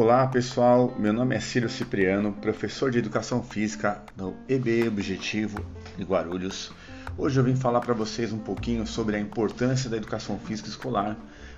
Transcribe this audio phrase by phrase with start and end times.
[0.00, 5.58] Olá pessoal, meu nome é Ciro Cipriano, professor de Educação Física no EBE Objetivo
[5.96, 6.70] de Guarulhos.
[7.16, 11.16] Hoje eu vim falar para vocês um pouquinho sobre a importância da educação física escolar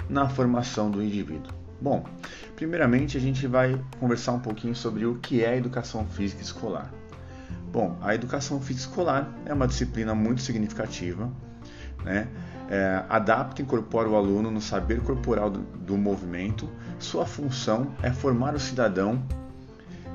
[0.08, 1.52] na formação do indivíduo.
[1.82, 2.02] Bom,
[2.56, 6.90] primeiramente a gente vai conversar um pouquinho sobre o que é educação física escolar.
[7.70, 11.30] Bom, a educação física escolar é uma disciplina muito significativa,
[12.04, 12.28] né?
[12.68, 16.68] É, adapta e incorpora o aluno no saber corporal do, do movimento.
[17.00, 19.20] Sua função é formar o cidadão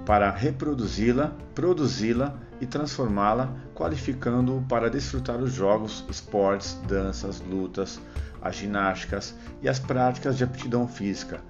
[0.06, 8.00] para reproduzi-la, produzi-la e transformá-la, qualificando-o para desfrutar os jogos, esportes, danças, lutas,
[8.42, 11.42] as ginásticas e as práticas de aptidão física,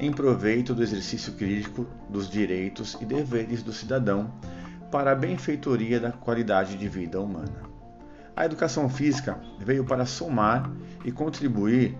[0.00, 4.32] em proveito do exercício crítico dos direitos e deveres do cidadão
[4.90, 7.77] para a benfeitoria da qualidade de vida humana.
[8.38, 10.70] A educação física veio para somar
[11.04, 11.98] e contribuir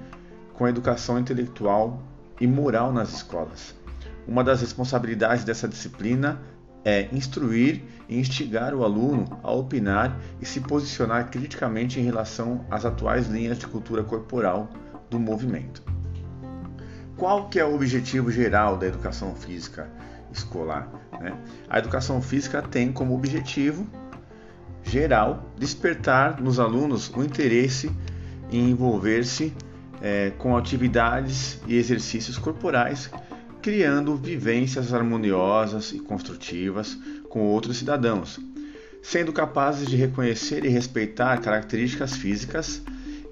[0.54, 2.00] com a educação intelectual
[2.40, 3.74] e moral nas escolas.
[4.24, 6.40] Uma das responsabilidades dessa disciplina
[6.84, 12.84] é instruir e instigar o aluno a opinar e se posicionar criticamente em relação às
[12.84, 14.70] atuais linhas de cultura corporal
[15.10, 15.82] do movimento.
[17.16, 19.90] Qual que é o objetivo geral da educação física
[20.30, 20.88] escolar?
[21.20, 21.36] Né?
[21.68, 23.84] A educação física tem como objetivo
[24.84, 27.90] geral despertar nos alunos o interesse
[28.50, 29.52] em envolver-se
[30.00, 33.10] é, com atividades e exercícios corporais,
[33.60, 36.96] criando vivências harmoniosas e construtivas
[37.28, 38.38] com outros cidadãos,
[39.02, 42.82] sendo capazes de reconhecer e respeitar características físicas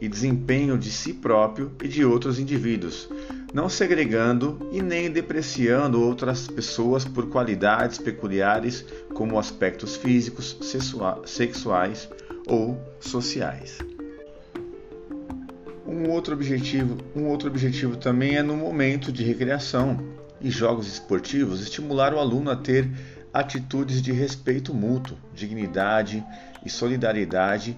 [0.01, 3.09] e desempenho de si próprio e de outros indivíduos,
[3.57, 10.59] não segregando e nem depreciando outras pessoas por qualidades peculiares como aspectos físicos,
[11.25, 12.07] sexuais
[12.47, 13.79] ou sociais.
[15.87, 20.05] Um outro objetivo, um outro objetivo também é no momento de recreação
[20.39, 22.87] e jogos esportivos estimular o aluno a ter
[23.33, 26.23] atitudes de respeito mútuo, dignidade
[26.63, 27.75] e solidariedade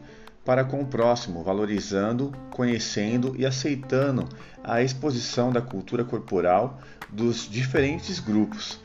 [0.49, 4.27] para com o próximo, valorizando, conhecendo e aceitando
[4.65, 8.81] a exposição da cultura corporal dos diferentes grupos,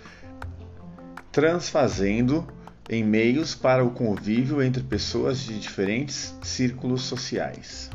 [1.32, 2.46] transfazendo
[2.90, 7.90] em meios para o convívio entre pessoas de diferentes círculos sociais.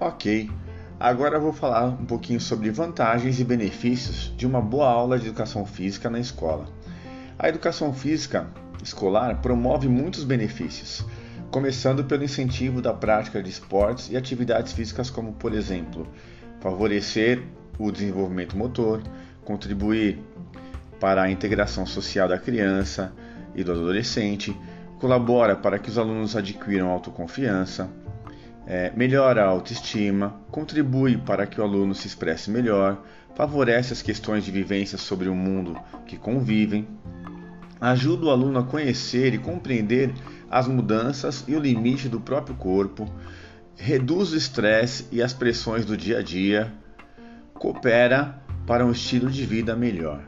[0.00, 0.50] Ok,
[0.98, 5.66] agora vou falar um pouquinho sobre vantagens e benefícios de uma boa aula de educação
[5.66, 6.66] física na escola.
[7.38, 8.48] A educação física
[8.82, 11.04] escolar promove muitos benefícios,
[11.50, 16.06] começando pelo incentivo da prática de esportes e atividades físicas, como, por exemplo,
[16.60, 17.42] favorecer
[17.78, 19.02] o desenvolvimento motor,
[19.44, 20.18] contribuir
[21.00, 23.12] para a integração social da criança
[23.54, 24.56] e do adolescente,
[24.98, 27.90] colabora para que os alunos adquiram autoconfiança,
[28.66, 33.02] é, melhora a autoestima, contribui para que o aluno se expresse melhor,
[33.34, 35.76] favorece as questões de vivência sobre o mundo
[36.06, 36.86] que convivem,
[37.80, 40.12] ajuda o aluno a conhecer e compreender
[40.50, 43.08] as mudanças e o limite do próprio corpo,
[43.76, 46.72] reduz o estresse e as pressões do dia a dia,
[47.54, 50.20] coopera para um estilo de vida melhor.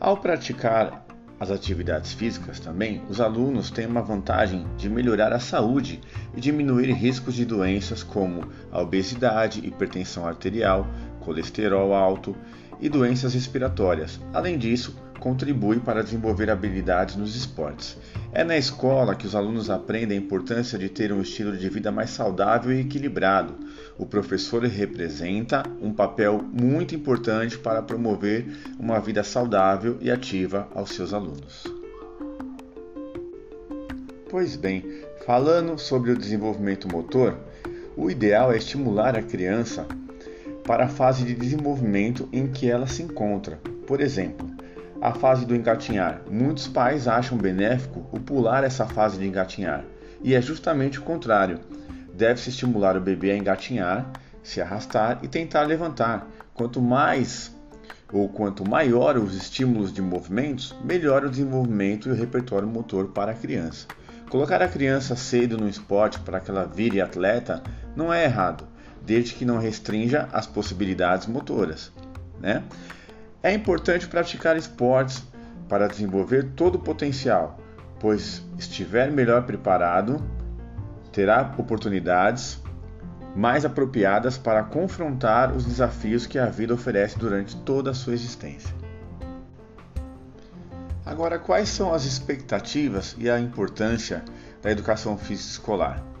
[0.00, 1.06] Ao praticar
[1.38, 6.00] as atividades físicas também, os alunos têm uma vantagem de melhorar a saúde
[6.34, 10.86] e diminuir riscos de doenças como a obesidade, hipertensão arterial,
[11.20, 12.34] colesterol alto
[12.80, 14.20] e doenças respiratórias.
[14.32, 17.96] Além disso, contribui para desenvolver habilidades nos esportes.
[18.32, 21.90] É na escola que os alunos aprendem a importância de ter um estilo de vida
[21.90, 23.54] mais saudável e equilibrado.
[23.98, 28.46] O professor representa um papel muito importante para promover
[28.78, 31.64] uma vida saudável e ativa aos seus alunos.
[34.28, 34.84] Pois bem,
[35.24, 37.38] falando sobre o desenvolvimento motor,
[37.96, 39.86] o ideal é estimular a criança
[40.66, 43.58] para a fase de desenvolvimento em que ela se encontra.
[43.86, 44.50] Por exemplo,
[45.00, 46.22] a fase do engatinhar.
[46.28, 49.84] Muitos pais acham benéfico o pular essa fase de engatinhar,
[50.22, 51.60] e é justamente o contrário.
[52.12, 54.10] Deve-se estimular o bebê a engatinhar,
[54.42, 56.26] se arrastar e tentar levantar.
[56.54, 57.54] Quanto mais
[58.12, 63.32] ou quanto maior os estímulos de movimentos, melhor o desenvolvimento e o repertório motor para
[63.32, 63.86] a criança.
[64.30, 67.62] Colocar a criança cedo no esporte para que ela vire atleta
[67.94, 68.66] não é errado,
[69.06, 71.92] desde que não restrinja as possibilidades motoras.
[72.40, 72.64] Né?
[73.42, 75.22] É importante praticar esportes
[75.68, 77.58] para desenvolver todo o potencial,
[78.00, 80.22] pois estiver melhor preparado,
[81.12, 82.60] terá oportunidades
[83.34, 88.74] mais apropriadas para confrontar os desafios que a vida oferece durante toda a sua existência.
[91.04, 94.24] Agora, quais são as expectativas e a importância
[94.60, 96.15] da educação física escolar?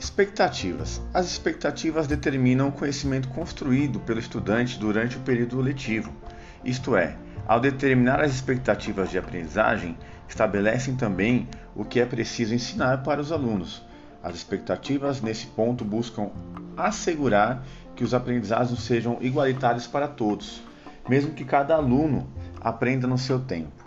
[0.00, 0.98] Expectativas.
[1.12, 6.10] As expectativas determinam o conhecimento construído pelo estudante durante o período letivo.
[6.64, 13.02] Isto é, ao determinar as expectativas de aprendizagem, estabelecem também o que é preciso ensinar
[13.02, 13.84] para os alunos.
[14.22, 16.30] As expectativas, nesse ponto, buscam
[16.78, 17.62] assegurar
[17.94, 20.62] que os aprendizados sejam igualitários para todos,
[21.10, 22.26] mesmo que cada aluno
[22.58, 23.79] aprenda no seu tempo.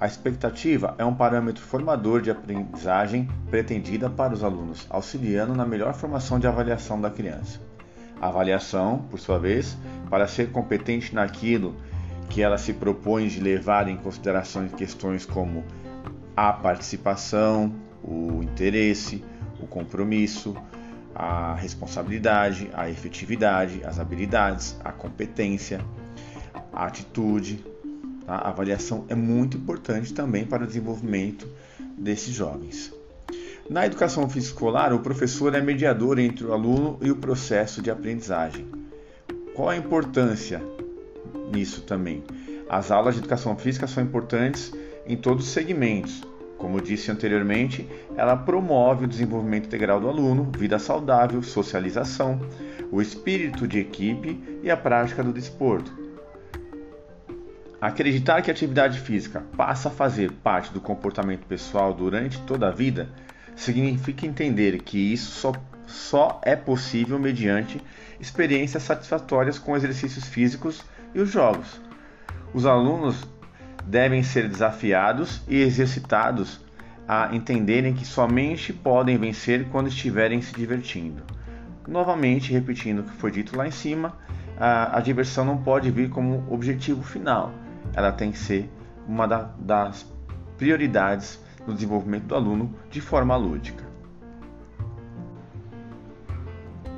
[0.00, 5.92] A expectativa é um parâmetro formador de aprendizagem pretendida para os alunos, auxiliando na melhor
[5.92, 7.60] formação de avaliação da criança.
[8.18, 9.76] A avaliação, por sua vez,
[10.08, 11.76] para ser competente naquilo
[12.30, 15.62] que ela se propõe de levar em consideração questões como
[16.34, 19.22] a participação, o interesse,
[19.60, 20.56] o compromisso,
[21.14, 25.84] a responsabilidade, a efetividade, as habilidades, a competência,
[26.72, 27.62] a atitude,
[28.26, 28.36] Tá?
[28.36, 31.48] A avaliação é muito importante também para o desenvolvimento
[31.96, 32.92] desses jovens.
[33.68, 37.90] Na educação física escolar, o professor é mediador entre o aluno e o processo de
[37.90, 38.66] aprendizagem.
[39.54, 40.60] Qual a importância
[41.52, 42.24] nisso também?
[42.68, 44.72] As aulas de educação física são importantes
[45.06, 46.22] em todos os segmentos.
[46.58, 52.40] Como disse anteriormente, ela promove o desenvolvimento integral do aluno, vida saudável, socialização,
[52.90, 55.99] o espírito de equipe e a prática do desporto.
[57.80, 62.70] Acreditar que a atividade física passa a fazer parte do comportamento pessoal durante toda a
[62.70, 63.08] vida
[63.56, 65.52] significa entender que isso só,
[65.86, 67.80] só é possível mediante
[68.20, 70.84] experiências satisfatórias com exercícios físicos
[71.14, 71.80] e os jogos.
[72.52, 73.26] Os alunos
[73.86, 76.60] devem ser desafiados e exercitados
[77.08, 81.22] a entenderem que somente podem vencer quando estiverem se divertindo.
[81.88, 84.18] Novamente, repetindo o que foi dito lá em cima,
[84.58, 87.54] a, a diversão não pode vir como objetivo final
[87.94, 88.70] ela tem que ser
[89.06, 90.06] uma da, das
[90.56, 93.84] prioridades no desenvolvimento do aluno de forma lúdica.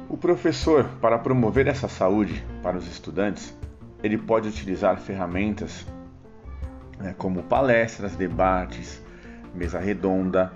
[0.08, 3.56] O professor, para promover essa saúde para os estudantes,
[4.02, 5.86] ele pode utilizar ferramentas
[6.98, 9.02] né, como palestras, debates,
[9.54, 10.52] mesa redonda,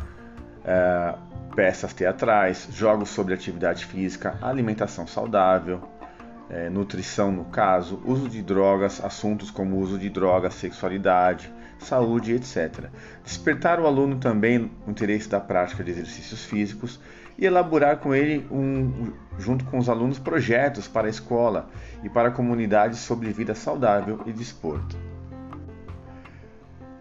[0.65, 1.15] é,
[1.55, 5.81] peças teatrais, jogos sobre atividade física, alimentação saudável,
[6.48, 12.87] é, nutrição no caso, uso de drogas, assuntos como uso de drogas, sexualidade, saúde, etc.
[13.25, 17.00] Despertar o aluno também o interesse da prática de exercícios físicos
[17.38, 21.69] e elaborar com ele, um, junto com os alunos, projetos para a escola
[22.02, 24.96] e para a comunidade sobre vida saudável e desporto.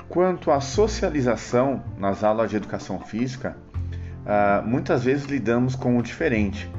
[0.10, 3.58] Quanto à socialização nas aulas de educação física,
[4.26, 6.70] ah, muitas vezes lidamos com o diferente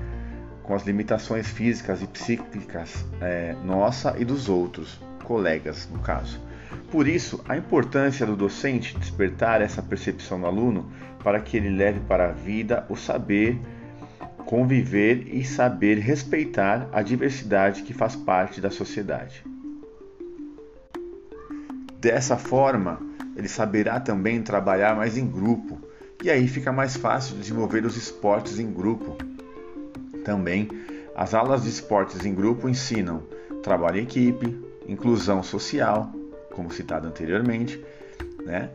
[0.67, 6.41] com as limitações físicas e psíquicas é, nossa e dos outros, colegas no caso.
[6.91, 10.91] Por isso, a importância do docente despertar essa percepção no aluno
[11.23, 13.59] para que ele leve para a vida o saber
[14.47, 19.45] conviver e saber respeitar a diversidade que faz parte da sociedade.
[22.01, 23.01] Dessa forma,
[23.37, 25.81] ele saberá também trabalhar mais em grupo,
[26.23, 29.19] e aí fica mais fácil desenvolver os esportes em grupo,
[30.27, 30.69] também,
[31.15, 33.23] as aulas de esportes em grupo ensinam
[33.63, 36.13] trabalho em equipe, inclusão social,
[36.53, 37.83] como citado anteriormente,
[38.45, 38.71] né?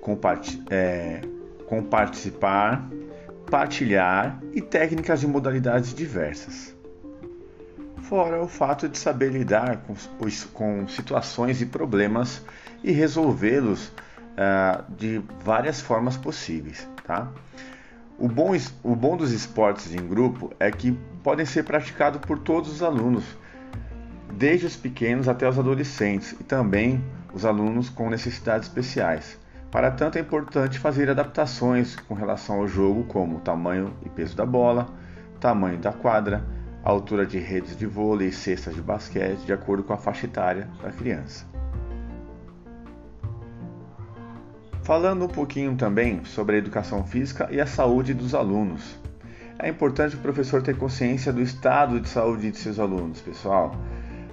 [0.00, 1.20] Compart é,
[1.66, 2.88] comparticipar,
[3.50, 6.74] partilhar e técnicas e modalidades diversas.
[8.02, 9.94] Fora o fato de saber lidar com,
[10.52, 12.42] com situações e problemas
[12.82, 16.86] e resolvê-los uh, de várias formas possíveis.
[17.06, 17.30] Tá?
[18.18, 18.52] O bom,
[18.82, 20.92] o bom dos esportes em grupo é que
[21.22, 23.24] podem ser praticados por todos os alunos,
[24.32, 29.38] desde os pequenos até os adolescentes e também os alunos com necessidades especiais.
[29.70, 34.36] Para tanto, é importante fazer adaptações com relação ao jogo, como o tamanho e peso
[34.36, 34.86] da bola,
[35.40, 36.44] tamanho da quadra,
[36.84, 40.68] altura de redes de vôlei e cestas de basquete, de acordo com a faixa etária
[40.80, 41.53] da criança.
[44.84, 49.00] Falando um pouquinho também sobre a educação física e a saúde dos alunos.
[49.58, 53.74] É importante o professor ter consciência do estado de saúde de seus alunos, pessoal.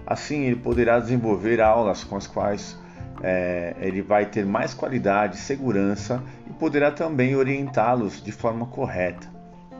[0.06, 2.78] Assim, ele poderá desenvolver aulas com as quais
[3.24, 9.30] é, ele vai ter mais qualidade, segurança e poderá também orientá-los de forma correta.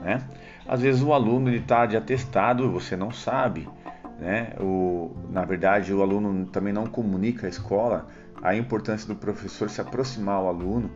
[0.02, 0.22] Né?
[0.66, 3.68] Às vezes o aluno está de atestado e você não sabe.
[4.18, 4.54] Né?
[4.58, 8.08] O, na verdade, o aluno também não comunica à escola
[8.42, 10.90] a importância do professor se aproximar ao aluno,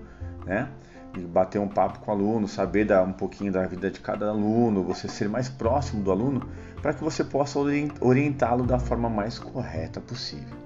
[0.46, 0.70] né?
[1.16, 4.28] E bater um papo com o aluno, saber dar um pouquinho da vida de cada
[4.28, 6.46] aluno, você ser mais próximo do aluno,
[6.82, 7.58] para que você possa
[8.02, 10.58] orientá-lo da forma mais correta possível.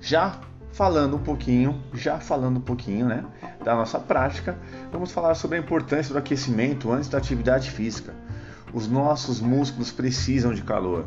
[0.00, 0.40] Já
[0.72, 3.24] falando um pouquinho, já falando um pouquinho, né,
[3.62, 4.56] da nossa prática,
[4.90, 8.14] vamos falar sobre a importância do aquecimento antes da atividade física.
[8.72, 11.06] Os nossos músculos precisam de calor,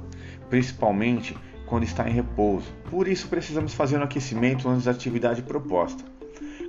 [0.50, 1.38] principalmente
[1.72, 2.70] quando está em repouso.
[2.90, 6.04] Por isso precisamos fazer um aquecimento antes da atividade proposta.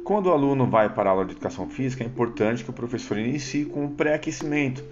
[0.04, 3.18] Quando o aluno vai para a aula de educação física, é importante que o professor
[3.18, 4.84] inicie com um pré-aquecimento.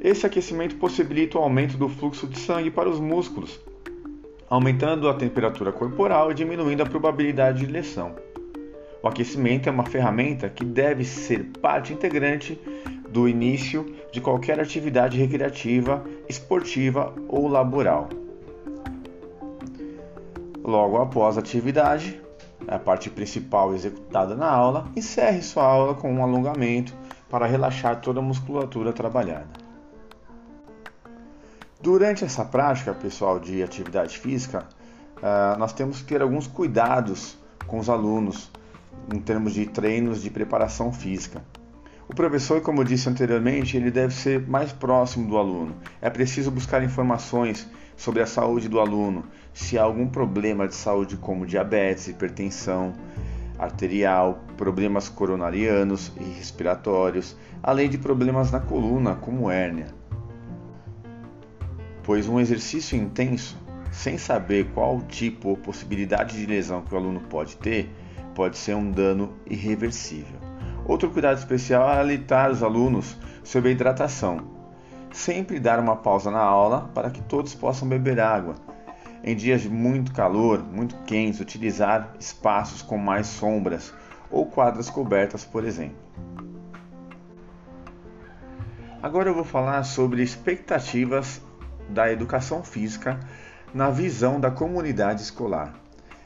[0.00, 3.60] Esse aquecimento possibilita o aumento do fluxo de sangue para os músculos,
[4.50, 8.16] aumentando a temperatura corporal e diminuindo a probabilidade de lesão.
[9.00, 12.60] O aquecimento é uma ferramenta que deve ser parte integrante
[13.08, 18.08] do início de qualquer atividade recreativa, esportiva ou laboral.
[20.64, 22.20] Logo após a atividade,
[22.68, 26.94] a parte principal executada na aula, encerre sua aula com um alongamento
[27.28, 29.48] para relaxar toda a musculatura trabalhada.
[31.80, 34.68] Durante essa prática, pessoal, de atividade física,
[35.16, 38.48] uh, nós temos que ter alguns cuidados com os alunos
[39.12, 41.42] em termos de treinos de preparação física.
[42.08, 45.76] O professor, como eu disse anteriormente, ele deve ser mais próximo do aluno.
[46.00, 51.16] É preciso buscar informações sobre a saúde do aluno, se há algum problema de saúde
[51.16, 52.92] como diabetes, hipertensão
[53.58, 60.02] arterial, problemas coronarianos e respiratórios, além de problemas na coluna como hérnia
[62.02, 63.56] pois um exercício intenso,
[63.90, 67.90] sem saber qual tipo ou possibilidade de lesão que o aluno pode ter,
[68.34, 70.51] pode ser um dano irreversível.
[70.84, 74.40] Outro cuidado especial é alertar os alunos sobre a hidratação.
[75.12, 78.54] Sempre dar uma pausa na aula para que todos possam beber água.
[79.22, 83.94] Em dias de muito calor, muito quentes, utilizar espaços com mais sombras
[84.30, 85.96] ou quadras cobertas, por exemplo.
[89.00, 91.40] Agora eu vou falar sobre expectativas
[91.88, 93.20] da educação física
[93.72, 95.74] na visão da comunidade escolar.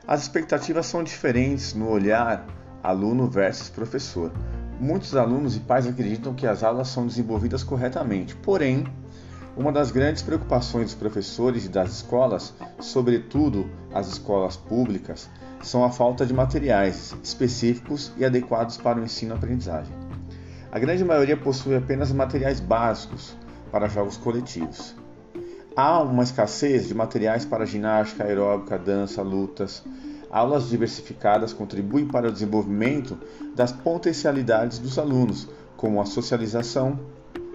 [0.07, 2.47] As expectativas são diferentes no olhar
[2.87, 4.31] aluno versus professor.
[4.79, 8.85] Muitos alunos e pais acreditam que as aulas são desenvolvidas corretamente, porém,
[9.57, 15.29] uma das grandes preocupações dos professores e das escolas, sobretudo as escolas públicas,
[15.63, 19.93] são a falta de materiais específicos e adequados para o ensino-aprendizagem.
[20.71, 23.35] A grande maioria possui apenas materiais básicos
[23.73, 24.95] para jogos coletivos.
[25.75, 29.83] Há uma escassez de materiais para ginástica, aeróbica, dança, lutas.
[30.37, 33.19] Aulas diversificadas contribuem para o desenvolvimento
[33.55, 37.01] das potencialidades dos alunos, como a socialização,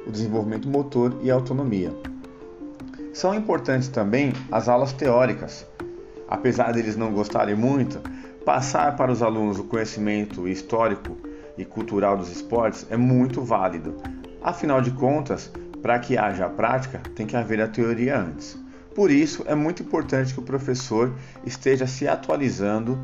[0.07, 1.93] o desenvolvimento motor e a autonomia.
[3.13, 5.63] São importantes também as aulas teóricas.
[6.27, 8.01] Apesar deles não gostarem muito,
[8.43, 11.15] passar para os alunos o conhecimento histórico
[11.59, 13.93] e cultural dos esportes é muito válido.
[14.41, 15.51] Afinal de contas,
[15.83, 18.57] para que haja a prática, tem que haver a teoria antes.
[18.95, 21.13] Por isso, é muito importante que o professor
[21.45, 23.01] esteja se atualizando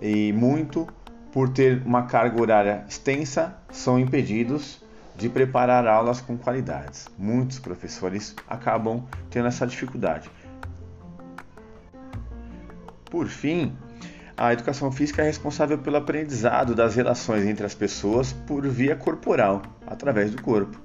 [0.00, 0.86] e muito
[1.32, 4.80] por ter uma carga horária extensa, são impedidos
[5.16, 7.08] de preparar aulas com qualidades.
[7.18, 10.30] Muitos professores acabam tendo essa dificuldade.
[13.10, 13.72] Por fim,
[14.36, 19.62] a educação física é responsável pelo aprendizado das relações entre as pessoas por via corporal,
[19.86, 20.80] através do corpo.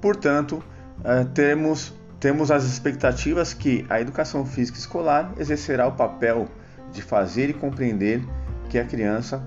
[0.00, 0.62] Portanto,
[1.04, 6.48] eh, temos, temos as expectativas que a educação física escolar exercerá o papel
[6.92, 8.22] de fazer e compreender
[8.68, 9.42] que a criança,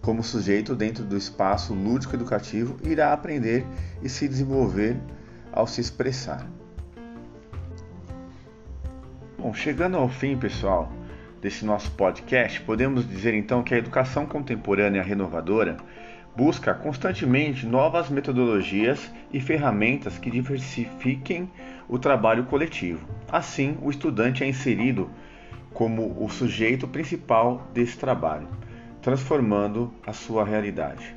[0.00, 3.64] como sujeito dentro do espaço lúdico educativo, irá aprender
[4.02, 4.96] e se desenvolver
[5.52, 6.46] ao se expressar.
[9.38, 10.90] Bom, chegando ao fim, pessoal,
[11.42, 15.76] desse nosso podcast, podemos dizer então que a educação contemporânea renovadora
[16.36, 21.50] busca constantemente novas metodologias e ferramentas que diversifiquem
[21.88, 23.06] o trabalho coletivo.
[23.30, 25.10] Assim, o estudante é inserido
[25.72, 28.48] como o sujeito principal desse trabalho,
[29.00, 31.14] transformando a sua realidade.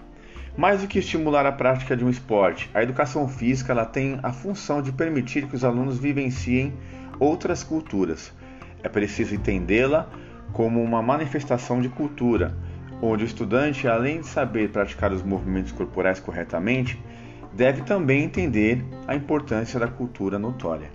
[0.57, 4.31] Mais do que estimular a prática de um esporte, a educação física ela tem a
[4.31, 6.73] função de permitir que os alunos vivenciem
[7.19, 8.33] outras culturas.
[8.81, 10.09] É preciso entendê-la
[10.53, 12.55] como uma manifestação de cultura,
[13.01, 16.99] onde o estudante, além de saber praticar os movimentos corporais corretamente,
[17.53, 20.89] deve também entender a importância da cultura notória.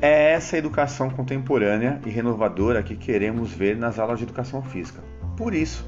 [0.00, 5.02] É essa educação contemporânea e renovadora que queremos ver nas aulas de educação física.
[5.36, 5.86] Por isso,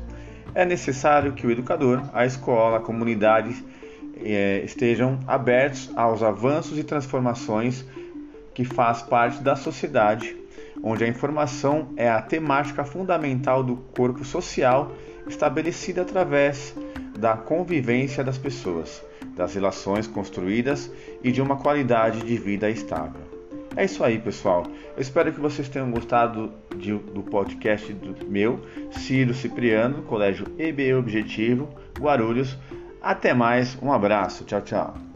[0.54, 3.64] é necessário que o educador, a escola, a comunidade
[4.22, 7.84] é, estejam abertos aos avanços e transformações
[8.54, 10.36] que faz parte da sociedade,
[10.82, 14.92] onde a informação é a temática fundamental do corpo social
[15.26, 16.74] estabelecida através
[17.18, 19.02] da convivência das pessoas,
[19.36, 20.90] das relações construídas
[21.22, 23.32] e de uma qualidade de vida estável.
[23.76, 24.64] É isso aí, pessoal.
[24.94, 28.60] Eu espero que vocês tenham gostado de, do podcast do meu,
[28.90, 32.58] Ciro Cipriano, Colégio EBE Objetivo, Guarulhos.
[33.00, 35.11] Até mais, um abraço, tchau, tchau.